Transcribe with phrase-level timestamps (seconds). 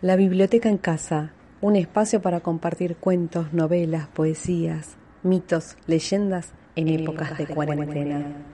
[0.00, 7.36] La biblioteca en casa, un espacio para compartir cuentos, novelas, poesías, mitos, leyendas en, épocas,
[7.36, 8.44] de, cuarentena.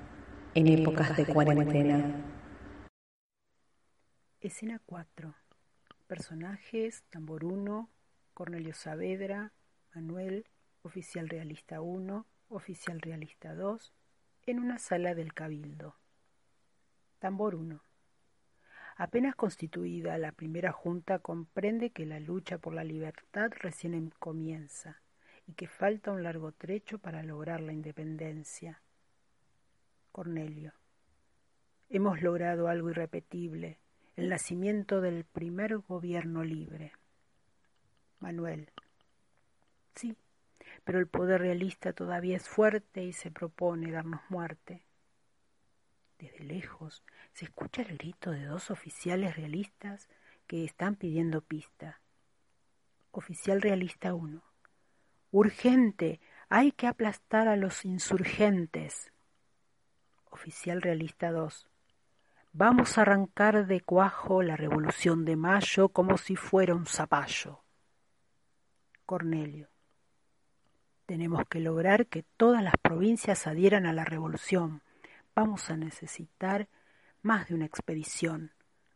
[0.54, 2.16] En épocas de cuarentena.
[4.40, 5.34] Escena 4.
[6.08, 7.88] Personajes, Tambor 1,
[8.34, 9.52] Cornelio Saavedra,
[9.94, 10.46] Manuel,
[10.82, 13.92] Oficial Realista 1, Oficial Realista 2,
[14.46, 15.96] en una sala del Cabildo.
[17.18, 17.82] Tambor 1.
[18.96, 25.02] Apenas constituida la primera junta comprende que la lucha por la libertad recién em-, comienza
[25.46, 28.80] y que falta un largo trecho para lograr la independencia.
[30.10, 30.72] Cornelio.
[31.90, 33.78] Hemos logrado algo irrepetible,
[34.16, 36.92] el nacimiento del primer gobierno libre.
[38.20, 38.70] Manuel.
[39.94, 40.16] Sí,
[40.84, 44.84] pero el poder realista todavía es fuerte y se propone darnos muerte.
[46.18, 50.08] Desde lejos se escucha el grito de dos oficiales realistas
[50.46, 52.00] que están pidiendo pista.
[53.12, 54.42] Oficial realista 1.
[55.30, 59.12] Urgente, hay que aplastar a los insurgentes.
[60.30, 61.68] Oficial realista 2.
[62.52, 67.62] Vamos a arrancar de cuajo la revolución de mayo como si fuera un zapallo.
[69.04, 69.68] Cornelio.
[71.08, 74.82] Tenemos que lograr que todas las provincias adhieran a la revolución.
[75.34, 76.68] Vamos a necesitar
[77.22, 78.52] más de una expedición.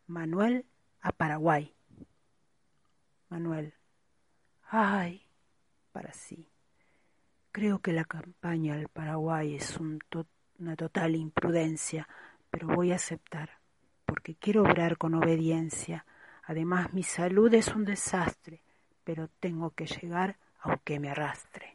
[0.06, 0.66] Manuel
[1.00, 1.74] a Paraguay.
[3.30, 3.73] Manuel.
[4.68, 5.23] Ay,
[5.90, 6.50] para sí.
[7.50, 12.06] Creo que la campaña al Paraguay es una total imprudencia,
[12.50, 13.52] pero voy a aceptar,
[14.05, 16.05] porque quiero obrar con obediencia.
[16.42, 18.61] Además, mi salud es un desastre,
[19.02, 21.71] pero tengo que llegar aunque me arrastre.